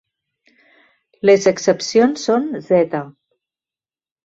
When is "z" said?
2.71-2.93